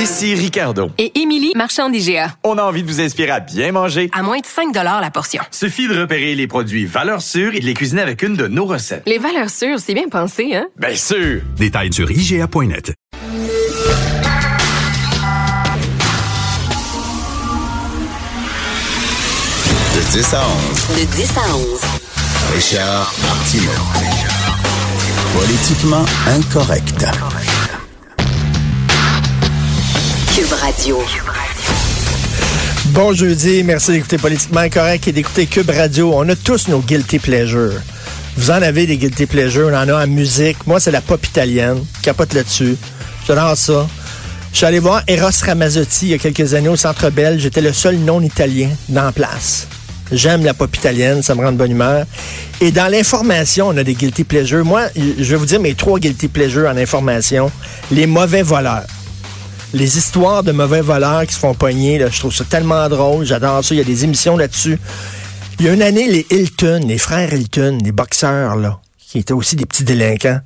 [0.00, 0.90] Ici Ricardo.
[0.96, 2.34] Et Émilie, marchand d'IGA.
[2.42, 4.08] On a envie de vous inspirer à bien manger.
[4.14, 5.42] À moins de 5 la portion.
[5.50, 8.64] Suffit de repérer les produits valeurs sûres et de les cuisiner avec une de nos
[8.64, 9.02] recettes.
[9.04, 10.68] Les valeurs sûres, c'est bien pensé, hein?
[10.78, 11.42] Bien sûr!
[11.58, 12.94] Détails sur IGA.net.
[19.94, 20.42] De 10 à
[20.94, 20.98] 11.
[20.98, 21.80] De 10 à 11.
[22.54, 23.70] Richard Martineau.
[25.34, 27.04] Politiquement incorrect.
[30.40, 30.98] Cube Radio.
[32.94, 36.12] Bon jeudi, merci d'écouter Politiquement Incorrect et d'écouter Cube Radio.
[36.14, 37.78] On a tous nos guilty pleasures.
[38.38, 40.66] Vous en avez des guilty pleasures, on en a en musique.
[40.66, 41.84] Moi, c'est la pop italienne.
[42.00, 42.78] Capote là-dessus.
[43.26, 43.86] J'adore ça.
[44.52, 47.38] Je suis allé voir Eros Ramazzotti il y a quelques années au Centre Bell.
[47.38, 49.66] J'étais le seul non-italien dans la place.
[50.10, 52.06] J'aime la pop italienne, ça me rend de bonne humeur.
[52.62, 54.64] Et dans l'information, on a des guilty pleasures.
[54.64, 57.52] Moi, je vais vous dire mes trois guilty pleasures en information.
[57.92, 58.86] Les mauvais voleurs
[59.72, 63.24] les histoires de mauvais voleurs qui se font pogner, là, je trouve ça tellement drôle.
[63.24, 63.74] J'adore ça.
[63.74, 64.78] Il y a des émissions là-dessus.
[65.58, 69.34] Il y a une année, les Hilton, les frères Hilton, les boxeurs, là, qui étaient
[69.34, 70.40] aussi des petits délinquants,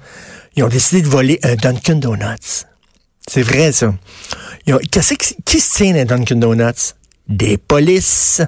[0.56, 2.64] ils ont décidé de voler un Dunkin' Donuts.
[3.28, 3.94] C'est vrai, ça.
[4.66, 6.94] Ils ont, qu'est-ce qui, qui se tient dans Dunkin' Donuts?
[7.28, 8.42] Des polices.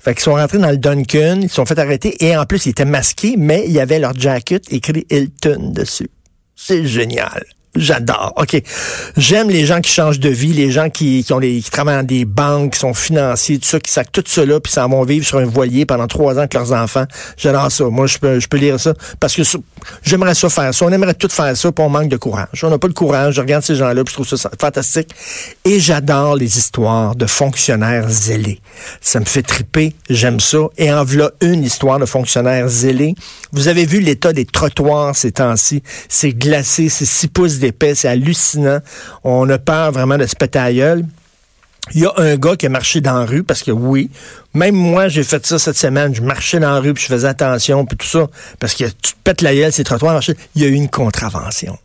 [0.00, 2.66] Fait qu'ils sont rentrés dans le Dunkin', ils se sont fait arrêter, et en plus,
[2.66, 6.10] ils étaient masqués, mais il y avait leur jacket écrit Hilton dessus.
[6.56, 7.44] C'est génial.
[7.76, 8.32] J'adore.
[8.36, 8.60] OK.
[9.16, 11.98] J'aime les gens qui changent de vie, les gens qui, qui ont les, qui travaillent
[11.98, 15.04] dans des banques, qui sont financiers, tout ça, qui sacent tout cela, puis s'en vont
[15.04, 17.04] vivre sur un voilier pendant trois ans avec leurs enfants.
[17.36, 17.84] J'adore ça.
[17.84, 19.42] Moi, je peux, je peux lire ça parce que
[20.02, 20.86] j'aimerais ça faire ça.
[20.86, 22.64] On aimerait tout faire ça, puis on manque de courage.
[22.64, 23.34] On n'a pas de courage.
[23.34, 25.10] Je regarde ces gens-là, puis je trouve ça fantastique.
[25.64, 28.60] Et j'adore les histoires de fonctionnaires zélés.
[29.00, 29.94] Ça me fait triper.
[30.08, 30.58] J'aime ça.
[30.78, 33.14] Et en voilà une histoire de fonctionnaires zélés.
[33.52, 35.82] Vous avez vu l'état des trottoirs ces temps-ci?
[36.08, 37.58] C'est glacé, c'est six pouces
[37.94, 38.78] c'est hallucinant.
[39.24, 40.70] On a peur vraiment de se péter à.
[40.70, 44.10] Il y a un gars qui a marché dans la rue, parce que oui,
[44.52, 46.14] même moi, j'ai fait ça cette semaine.
[46.14, 48.26] Je marchais dans la rue, puis je faisais attention, puis tout ça.
[48.60, 50.20] Parce que tu te pètes la gueule, ces trottoirs,
[50.54, 51.78] il y a eu une contravention.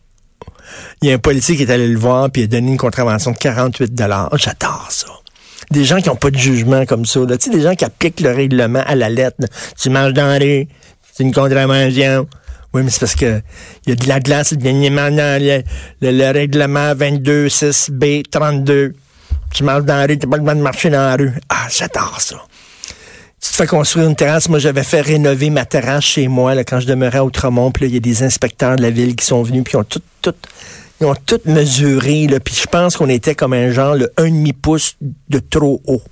[1.00, 2.76] Il y a un policier qui est allé le voir, puis il a donné une
[2.76, 3.92] contravention de 48
[4.34, 5.06] J'adore ça
[5.70, 7.20] des gens qui n'ont pas de jugement comme ça.
[7.26, 9.38] Tu sais, des gens qui appliquent le règlement à la lettre.
[9.80, 10.68] Tu manges dans la rue,
[11.12, 12.26] c'est une contravention.
[12.74, 13.40] Oui, mais c'est parce que
[13.86, 15.62] il y a de la glace, le,
[16.00, 18.92] le, le règlement 22-6B-32.
[19.54, 21.32] Tu marches dans la rue, tu pas le droit de marcher dans la rue.
[21.48, 22.36] Ah, j'adore ça.
[23.40, 24.48] Tu te fais construire une terrasse.
[24.48, 27.70] Moi, j'avais fait rénover ma terrasse chez moi là, quand je demeurais à Outremont.
[27.70, 29.76] Puis là, il y a des inspecteurs de la ville qui sont venus, puis ils
[29.76, 30.34] ont tout, tout,
[31.00, 32.26] ils ont tout mesuré.
[32.42, 34.96] Puis je pense qu'on était comme un genre, le 1,5 pouce
[35.28, 36.02] de trop haut.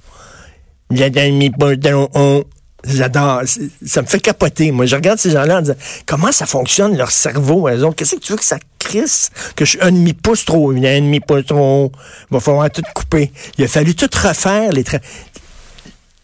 [0.93, 2.45] A un demi-pouce de haut.
[2.85, 3.43] J'adore.
[3.87, 4.73] Ça me fait capoter.
[4.73, 5.77] Moi, je regarde ces gens-là en disant
[6.07, 7.69] comment ça fonctionne leur cerveau.
[7.69, 9.31] Elles ont qu'est-ce que tu veux que ça crisse?
[9.55, 11.93] Que je suis un demi-pouce trop haut, un demi-pouce trop haut.
[12.31, 13.33] Il va falloir tout couper.
[13.59, 15.03] Il a fallu tout refaire les traits.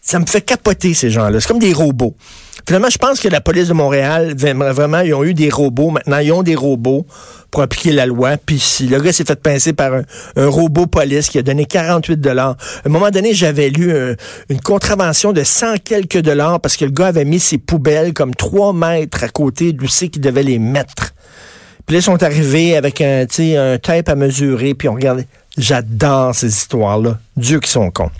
[0.01, 1.39] Ça me fait capoter ces gens-là.
[1.39, 2.15] C'est comme des robots.
[2.69, 5.89] Finalement, je pense que la police de Montréal, vraiment, ils ont eu des robots.
[5.89, 7.03] Maintenant, ils ont des robots
[7.49, 8.37] pour appliquer la loi.
[8.37, 10.03] Puis si le gars s'est fait pincer par un,
[10.47, 12.57] robot police qui a donné 48 dollars.
[12.85, 13.91] À un moment donné, j'avais lu
[14.49, 18.35] une contravention de 100 quelques dollars parce que le gars avait mis ses poubelles comme
[18.35, 21.15] 3 mètres à côté d'où c'est qu'il devait les mettre.
[21.87, 23.25] Puis là, ils sont arrivés avec un,
[23.57, 25.25] un tape à mesurer, puis on regardait.
[25.57, 27.17] J'adore ces histoires-là.
[27.35, 28.11] Dieu qui sont cons.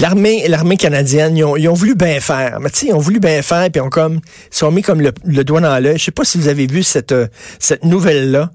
[0.00, 2.60] L'armée, l'armée canadienne, ils ont, voulu bien faire.
[2.60, 4.20] Mais tu sais, ils ont voulu bien faire, puis ont comme,
[4.52, 5.98] ils sont mis comme le, doigt dans l'œil.
[5.98, 7.26] Je sais pas si vous avez vu cette, euh,
[7.58, 8.52] cette nouvelle-là,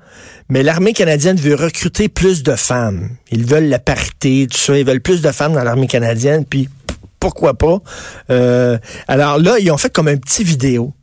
[0.47, 3.09] mais l'armée canadienne veut recruter plus de femmes.
[3.29, 4.77] Ils veulent la parité, tout ça.
[4.77, 6.69] Ils veulent plus de femmes dans l'armée canadienne, puis
[7.19, 7.79] pourquoi pas?
[8.29, 8.77] Euh,
[9.09, 10.93] alors là, ils ont fait comme un petit vidéo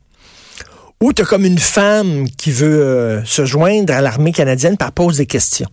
[1.01, 4.91] où tu as comme une femme qui veut euh, se joindre à l'armée canadienne, par
[4.91, 5.69] pose des questions.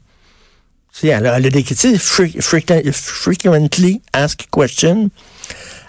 [1.02, 5.10] Elle a, des questions, frequently asked questions.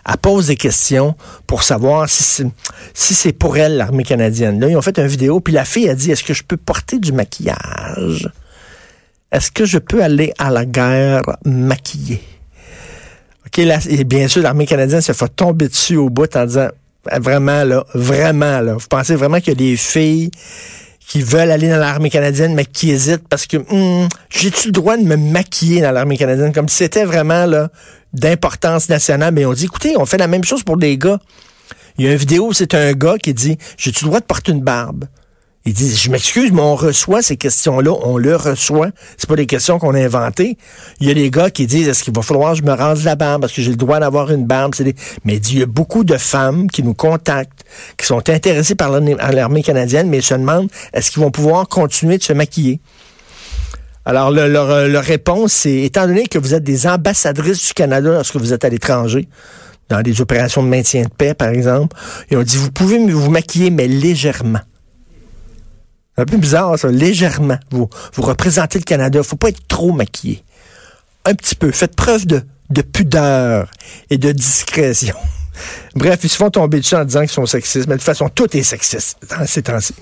[0.07, 1.15] Elle pose des questions
[1.47, 2.51] pour savoir si
[2.93, 4.59] c'est pour elle l'armée canadienne.
[4.59, 6.57] Là, ils ont fait une vidéo, puis la fille a dit Est-ce que je peux
[6.57, 8.29] porter du maquillage?
[9.31, 12.23] Est-ce que je peux aller à la guerre maquillée?
[13.45, 13.61] OK,
[14.05, 16.69] bien sûr, l'armée canadienne se fait tomber dessus au bout en disant
[17.19, 18.73] Vraiment, là, vraiment, là.
[18.73, 20.31] Vous pensez vraiment qu'il y a des filles
[21.09, 24.95] qui veulent aller dans l'armée canadienne, mais qui hésitent parce que hmm, j'ai-tu le droit
[24.95, 26.53] de me maquiller dans l'armée canadienne?
[26.53, 27.69] Comme si c'était vraiment là
[28.13, 29.33] d'importance nationale.
[29.33, 31.19] Mais on dit, écoutez, on fait la même chose pour des gars.
[31.97, 34.51] Il y a une vidéo, c'est un gars qui dit, j'ai-tu le droit de porter
[34.51, 35.05] une barbe?
[35.69, 38.89] Il dit, je m'excuse, mais on reçoit ces questions-là, on le reçoit.
[39.17, 40.57] C'est pas des questions qu'on a inventées.
[40.99, 43.03] Il y a des gars qui disent, est-ce qu'il va falloir que je me rase
[43.03, 44.73] la barbe parce que j'ai le droit d'avoir une barbe?
[45.25, 47.65] Mais il, dit, il y a beaucoup de femmes qui nous contactent,
[47.97, 52.23] qui sont intéressées par l'armée canadienne, mais se demandent, est-ce qu'ils vont pouvoir continuer de
[52.23, 52.79] se maquiller?
[54.05, 57.73] Alors, le- leur, euh, leur réponse, c'est, étant donné que vous êtes des ambassadrices du
[57.75, 59.27] Canada lorsque vous êtes à l'étranger,
[59.89, 61.95] dans des opérations de maintien de paix, par exemple,
[62.31, 64.61] ils ont dit, vous pouvez vous maquiller, mais légèrement.
[66.19, 67.57] Un peu bizarre, ça, légèrement.
[67.71, 70.43] Vous, vous représentez le Canada, faut pas être trop maquillé.
[71.23, 71.71] Un petit peu.
[71.71, 73.71] Faites preuve de, de pudeur
[74.09, 75.15] et de discrétion.
[75.95, 78.27] Bref, ils se font tomber dessus en disant qu'ils sont sexistes, mais de toute façon,
[78.29, 79.95] tout est sexiste dans ces temps-ci.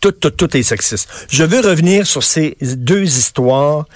[0.00, 1.08] Tout, tout, tout est sexiste.
[1.28, 3.86] Je veux revenir sur ces deux histoires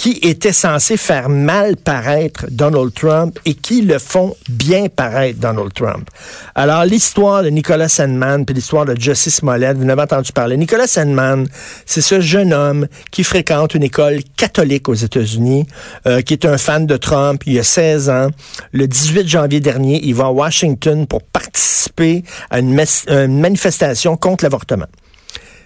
[0.00, 5.74] qui étaient censées faire mal paraître Donald Trump et qui le font bien paraître Donald
[5.74, 6.08] Trump.
[6.54, 10.56] Alors, l'histoire de Nicolas Sandman puis l'histoire de Justice Smollett, vous n'avez entendu parler.
[10.56, 11.46] Nicolas Sandman,
[11.84, 15.66] c'est ce jeune homme qui fréquente une école catholique aux États-Unis,
[16.06, 17.42] euh, qui est un fan de Trump.
[17.44, 18.28] Il a 16 ans.
[18.72, 24.44] Le 18 janvier dernier, il va à Washington pour participer à une, une manifestation contre
[24.44, 24.86] l'avortement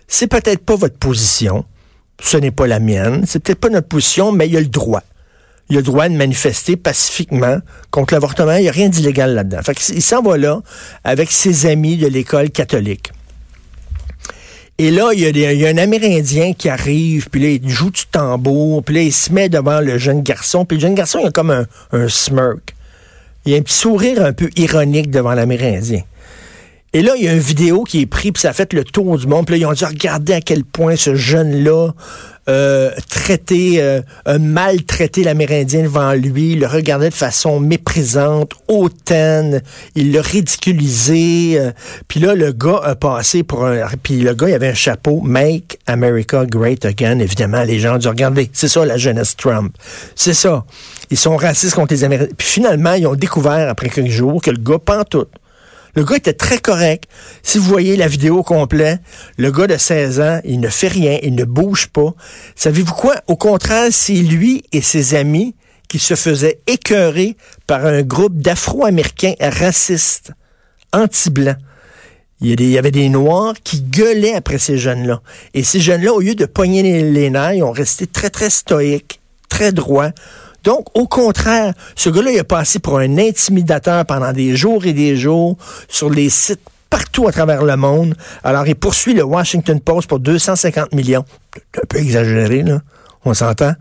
[0.07, 1.65] c'est peut-être pas votre position,
[2.23, 4.67] ce n'est pas la mienne, c'est peut-être pas notre position, mais il y a le
[4.67, 5.03] droit.
[5.71, 7.59] Il a le droit de manifester pacifiquement
[7.91, 8.55] contre l'avortement.
[8.57, 9.63] Il n'y a rien d'illégal là-dedans.
[9.63, 10.61] Fait qu'il s'en va là
[11.05, 13.11] avec ses amis de l'école catholique.
[14.77, 17.49] Et là, il y, a des- il y a un Amérindien qui arrive, puis là,
[17.49, 20.83] il joue du tambour, puis là, il se met devant le jeune garçon, puis le
[20.83, 22.75] jeune garçon, il a comme un, un smirk.
[23.47, 26.01] Il a un petit sourire un peu ironique devant l'Amérindien.
[26.95, 28.85] Et là, il y a une vidéo qui est prise, puis ça a fait le
[28.85, 29.47] tour du monde.
[29.47, 31.91] Puis là, ils ont dit, regardez à quel point ce jeune-là
[32.49, 34.01] euh, traité, euh,
[34.39, 39.61] maltraité l'Amérindien devant lui, le regardait de façon méprisante, hautaine,
[39.97, 41.59] il l'a ridiculisé.
[41.59, 41.73] euh,
[42.07, 43.87] puis là, le gars a passé pour un...
[44.03, 47.19] Puis le gars, il avait un chapeau, «Make America Great Again».
[47.21, 49.75] Évidemment, les gens ont dit, regardez, c'est ça la jeunesse Trump.
[50.15, 50.65] C'est ça.
[51.11, 52.35] Ils sont racistes contre les Amérindiens.
[52.37, 55.31] Puis finalement, ils ont découvert, après quelques jours, que le gars, pantoute,
[55.95, 57.05] le gars était très correct.
[57.43, 58.99] Si vous voyez la vidéo au complet,
[59.37, 62.15] le gars de 16 ans, il ne fait rien, il ne bouge pas.
[62.57, 63.17] Savez-vous quoi?
[63.27, 65.55] Au contraire, c'est lui et ses amis
[65.89, 67.37] qui se faisaient écœurer
[67.67, 70.33] par un groupe d'Afro-Américains racistes,
[70.93, 71.59] anti-blancs.
[72.41, 75.23] Il y, avait des Noirs qui gueulaient après ces jeunes-là.
[75.55, 78.51] Et ces jeunes-là, au lieu de pogner les, les nerfs, ils ont resté très, très
[78.51, 80.11] stoïques, très droits.
[80.65, 84.95] Donc, au contraire, ce gars-là, il a passé pour un intimidateur pendant des jours et
[84.95, 85.57] des jours
[85.89, 88.15] sur les sites partout à travers le monde.
[88.43, 91.25] Alors, il poursuit le Washington Post pour 250 millions.
[91.77, 92.81] Un peu exagéré, là.
[93.25, 93.75] On s'entend?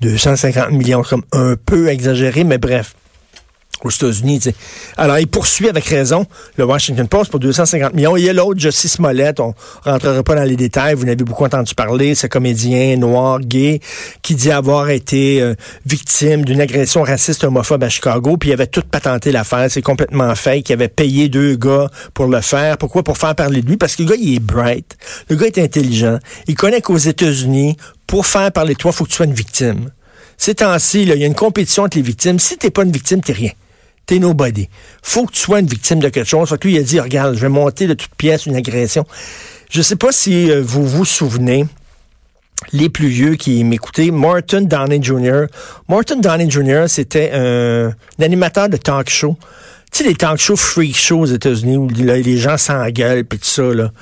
[0.00, 2.94] 250 millions, comme un peu exagéré, mais bref
[3.84, 4.40] aux États-Unis.
[4.40, 4.54] tu sais.
[4.96, 6.26] Alors, il poursuit avec raison
[6.56, 8.16] le Washington Post pour 250 millions.
[8.16, 9.54] Il y a l'autre, Justice Smollett, on
[9.84, 13.80] rentrera pas dans les détails, vous n'avez beaucoup entendu parler, ce comédien noir, gay,
[14.22, 15.54] qui dit avoir été euh,
[15.86, 20.34] victime d'une agression raciste homophobe à Chicago, puis il avait tout patenté l'affaire, c'est complètement
[20.34, 22.78] fake, il avait payé deux gars pour le faire.
[22.78, 23.02] Pourquoi?
[23.02, 24.96] Pour faire parler de lui, parce que le gars, il est bright,
[25.28, 27.76] le gars est intelligent, il connaît qu'aux États-Unis,
[28.06, 29.90] pour faire parler de toi, faut que tu sois une victime.
[30.36, 32.38] Ces temps-ci, il y a une compétition entre les victimes.
[32.38, 33.50] Si t'es pas une victime, t'es rien
[34.08, 34.68] t'es nobody.
[35.02, 36.48] Faut que tu sois une victime de quelque chose.
[36.48, 39.06] Fait que lui, il a dit, regarde, je vais monter de toute pièce une agression.
[39.70, 41.66] Je sais pas si euh, vous vous souvenez,
[42.72, 45.44] les plus vieux qui m'écoutaient, Martin Downey Jr.
[45.88, 49.36] Martin Downey Jr., c'était un, animateur de talk show.
[49.92, 53.44] Tu sais, les talk shows freak shows aux États-Unis où les gens s'engueulent puis tout
[53.44, 53.92] ça, là.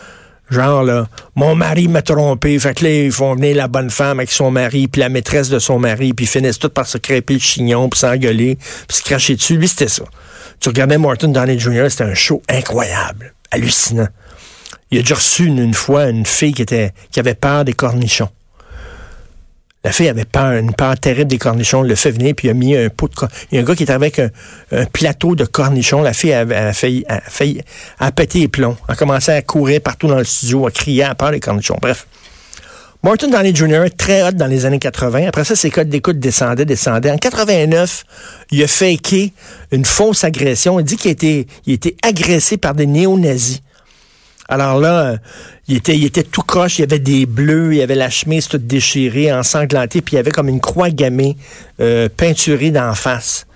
[0.51, 2.59] Genre, là, mon mari m'a trompé.
[2.59, 5.49] Fait que là, ils font venir la bonne femme avec son mari, puis la maîtresse
[5.49, 9.03] de son mari, puis finissent tout par se crêper le chignon, puis s'engueuler, puis se
[9.03, 9.57] cracher dessus.
[9.57, 10.05] Lui, c'était ça.
[10.61, 14.09] Tu regardais Martin Downey Jr., c'était un show incroyable, hallucinant.
[14.91, 17.73] Il a déjà reçu une, une fois une fille qui était qui avait peur des
[17.73, 18.29] cornichons.
[19.87, 21.85] La fille avait peur, une peur terrible des cornichons.
[21.85, 23.61] Elle le fait venir, puis il a mis un pot de cor- Il y a
[23.63, 24.31] un gars qui était avec un,
[24.93, 26.03] plateau de cornichons.
[26.03, 27.61] La fille a, a failli, a failli,
[28.01, 28.77] a pété les plombs.
[28.89, 31.77] A commencé à courir partout dans le studio, à crier à peur des cornichons.
[31.81, 32.09] Bref.
[33.05, 35.29] Martin Downey Jr., très hot dans les années 80.
[35.29, 37.13] Après ça, ses codes d'écoute descendaient, descendaient.
[37.13, 38.03] En 89,
[38.51, 39.33] il a faké
[39.71, 40.81] une fausse agression.
[40.81, 43.61] Il dit qu'il a a été agressé par des néo-nazis.
[44.49, 45.17] Alors là,
[45.69, 48.67] il était, tout croche, il y avait des bleus, il y avait la chemise toute
[48.67, 51.37] déchirée, ensanglantée, puis il y avait comme une croix gammée
[51.81, 53.47] euh, peinturée d'en face.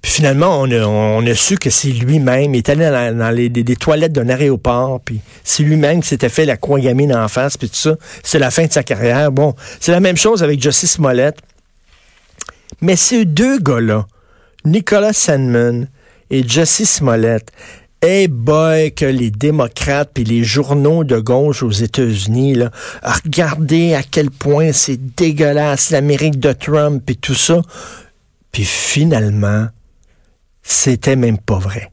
[0.00, 2.54] Puis finalement, on a, su que c'est lui-même.
[2.54, 6.28] Il est allé dans, les, des, des toilettes d'un aéroport, puis c'est lui-même qui s'était
[6.28, 7.96] fait la croix gammée d'en face, puis tout ça.
[8.24, 9.30] C'est la fin de sa carrière.
[9.30, 11.36] Bon, c'est la même chose avec Justice Smollett.
[12.80, 14.06] Mais ces deux gars-là,
[14.64, 15.88] Nicolas Sandman
[16.30, 17.52] et Jesse Smollett,
[18.04, 24.02] Hey boy, que les démocrates puis les journaux de gauche aux États-Unis, là, regardez à
[24.02, 27.62] quel point c'est dégueulasse l'Amérique de Trump et tout ça.
[28.50, 29.68] Puis finalement,
[30.64, 31.92] c'était même pas vrai.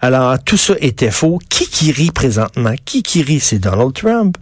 [0.00, 1.38] Alors, tout ça était faux.
[1.48, 2.74] Qui qui rit présentement?
[2.84, 3.40] Qui qui rit?
[3.40, 4.36] C'est Donald Trump.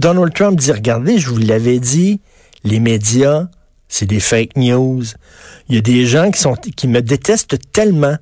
[0.00, 2.20] Donald Trump dit, regardez, je vous l'avais dit,
[2.64, 3.46] les médias,
[3.86, 5.04] c'est des fake news.
[5.68, 8.16] Il y a des gens qui sont qui me détestent tellement,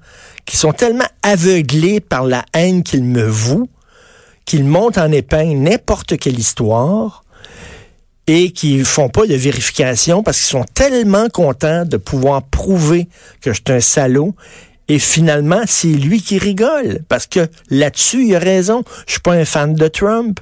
[0.49, 3.69] qui sont tellement aveuglés par la haine qu'ils me vouent,
[4.47, 7.23] qu'ils montent en épingle n'importe quelle histoire
[8.27, 13.09] et qui font pas de vérification parce qu'ils sont tellement contents de pouvoir prouver
[13.43, 14.35] que je suis un salaud.
[14.89, 18.85] Et finalement, c'est lui qui rigole parce que là-dessus, il a raison.
[19.07, 20.41] Je suis pas un fan de Trump.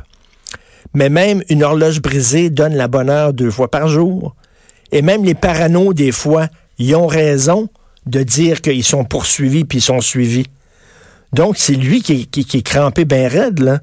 [0.95, 4.37] Mais même une horloge brisée donne la bonne heure deux fois par jour.
[4.93, 6.47] Et même les paranos, des fois,
[6.79, 7.69] ils ont raison
[8.07, 10.47] de dire qu'ils sont poursuivis puis ils sont suivis.
[11.33, 13.81] Donc, c'est lui qui, qui, est crampé bien raide, là,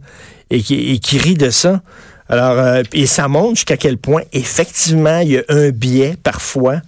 [0.50, 1.82] et qui, qui rit de ça.
[2.30, 6.82] Alors, euh, et ça montre jusqu'à quel point, effectivement, il y a un biais, parfois,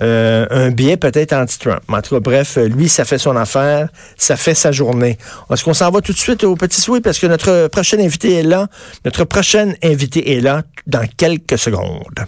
[0.00, 1.80] euh, un biais peut-être anti-Trump.
[1.88, 5.18] En tout cas, bref, lui, ça fait son affaire, ça fait sa journée.
[5.50, 7.00] Est-ce qu'on s'en va tout de suite au petit souhait?
[7.00, 8.68] Parce que notre prochain invité est là.
[9.04, 12.26] Notre prochaine invité est là dans quelques secondes.